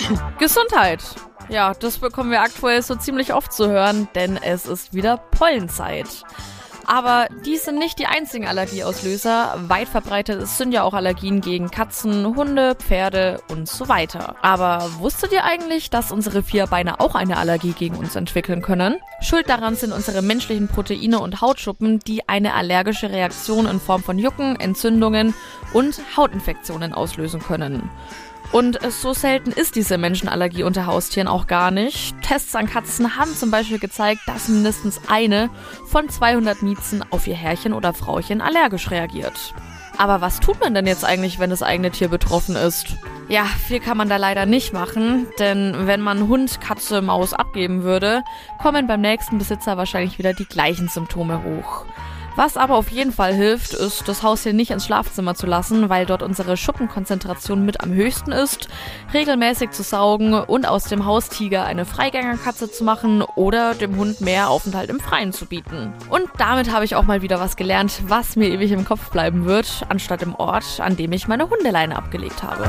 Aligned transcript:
Gesundheit. 0.38 1.02
Ja, 1.48 1.74
das 1.74 1.98
bekommen 1.98 2.30
wir 2.30 2.40
aktuell 2.40 2.82
so 2.82 2.94
ziemlich 2.94 3.34
oft 3.34 3.52
zu 3.52 3.68
hören, 3.68 4.08
denn 4.14 4.36
es 4.36 4.66
ist 4.66 4.94
wieder 4.94 5.16
Pollenzeit. 5.16 6.24
Aber 6.84 7.28
die 7.46 7.56
sind 7.56 7.78
nicht 7.78 7.98
die 7.98 8.06
einzigen 8.06 8.46
Allergieauslöser. 8.46 9.54
Weit 9.68 9.88
verbreitet 9.88 10.46
sind 10.48 10.72
ja 10.72 10.82
auch 10.82 10.94
Allergien 10.94 11.40
gegen 11.40 11.70
Katzen, 11.70 12.36
Hunde, 12.36 12.74
Pferde 12.74 13.40
und 13.48 13.68
so 13.68 13.88
weiter. 13.88 14.36
Aber 14.42 14.90
wusstet 14.98 15.32
ihr 15.32 15.44
eigentlich, 15.44 15.90
dass 15.90 16.10
unsere 16.10 16.42
Vierbeine 16.42 17.00
auch 17.00 17.14
eine 17.14 17.36
Allergie 17.36 17.72
gegen 17.72 17.96
uns 17.96 18.16
entwickeln 18.16 18.62
können? 18.62 18.96
Schuld 19.20 19.48
daran 19.48 19.76
sind 19.76 19.92
unsere 19.92 20.22
menschlichen 20.22 20.68
Proteine 20.68 21.20
und 21.20 21.40
Hautschuppen, 21.40 22.00
die 22.00 22.28
eine 22.28 22.54
allergische 22.54 23.10
Reaktion 23.10 23.66
in 23.66 23.80
Form 23.80 24.02
von 24.02 24.18
Jucken, 24.18 24.58
Entzündungen 24.58 25.34
und 25.72 26.00
Hautinfektionen 26.16 26.92
auslösen 26.92 27.40
können. 27.40 27.90
Und 28.52 28.78
so 28.92 29.14
selten 29.14 29.50
ist 29.50 29.76
diese 29.76 29.96
Menschenallergie 29.96 30.62
unter 30.62 30.84
Haustieren 30.84 31.26
auch 31.26 31.46
gar 31.46 31.70
nicht. 31.70 32.14
Tests 32.20 32.54
an 32.54 32.68
Katzen 32.68 33.16
haben 33.16 33.34
zum 33.34 33.50
Beispiel 33.50 33.78
gezeigt, 33.78 34.20
dass 34.26 34.48
mindestens 34.48 35.00
eine 35.08 35.48
von 35.86 36.10
200 36.10 36.60
Miezen 36.60 37.02
auf 37.10 37.26
ihr 37.26 37.34
Herrchen 37.34 37.72
oder 37.72 37.94
Frauchen 37.94 38.42
allergisch 38.42 38.90
reagiert. 38.90 39.54
Aber 39.96 40.20
was 40.20 40.40
tut 40.40 40.60
man 40.60 40.74
denn 40.74 40.86
jetzt 40.86 41.04
eigentlich, 41.04 41.38
wenn 41.38 41.50
das 41.50 41.62
eigene 41.62 41.90
Tier 41.90 42.08
betroffen 42.08 42.54
ist? 42.56 42.96
Ja, 43.28 43.44
viel 43.44 43.80
kann 43.80 43.96
man 43.96 44.10
da 44.10 44.16
leider 44.16 44.44
nicht 44.44 44.74
machen, 44.74 45.26
denn 45.38 45.86
wenn 45.86 46.02
man 46.02 46.28
Hund, 46.28 46.60
Katze, 46.60 47.00
Maus 47.00 47.32
abgeben 47.32 47.82
würde, 47.82 48.22
kommen 48.60 48.86
beim 48.86 49.00
nächsten 49.00 49.38
Besitzer 49.38 49.78
wahrscheinlich 49.78 50.18
wieder 50.18 50.34
die 50.34 50.46
gleichen 50.46 50.88
Symptome 50.88 51.42
hoch. 51.42 51.86
Was 52.34 52.56
aber 52.56 52.76
auf 52.76 52.90
jeden 52.90 53.12
Fall 53.12 53.34
hilft, 53.34 53.74
ist, 53.74 54.08
das 54.08 54.22
Haustier 54.22 54.54
nicht 54.54 54.70
ins 54.70 54.86
Schlafzimmer 54.86 55.34
zu 55.34 55.46
lassen, 55.46 55.90
weil 55.90 56.06
dort 56.06 56.22
unsere 56.22 56.56
Schuppenkonzentration 56.56 57.64
mit 57.64 57.82
am 57.82 57.92
höchsten 57.92 58.32
ist, 58.32 58.68
regelmäßig 59.12 59.70
zu 59.72 59.82
saugen 59.82 60.34
und 60.34 60.66
aus 60.66 60.84
dem 60.84 61.04
Haustiger 61.04 61.64
eine 61.64 61.84
Freigängerkatze 61.84 62.70
zu 62.70 62.84
machen 62.84 63.22
oder 63.22 63.74
dem 63.74 63.96
Hund 63.96 64.22
mehr 64.22 64.48
Aufenthalt 64.48 64.88
im 64.88 65.00
Freien 65.00 65.32
zu 65.32 65.44
bieten. 65.44 65.92
Und 66.08 66.24
damit 66.38 66.72
habe 66.72 66.86
ich 66.86 66.96
auch 66.96 67.04
mal 67.04 67.20
wieder 67.20 67.38
was 67.38 67.56
gelernt, 67.56 68.00
was 68.06 68.36
mir 68.36 68.48
ewig 68.48 68.72
im 68.72 68.86
Kopf 68.86 69.10
bleiben 69.10 69.44
wird, 69.44 69.84
anstatt 69.90 70.22
im 70.22 70.34
Ort, 70.34 70.80
an 70.80 70.96
dem 70.96 71.12
ich 71.12 71.28
meine 71.28 71.50
Hundeleine 71.50 71.96
abgelegt 71.96 72.42
habe. 72.42 72.64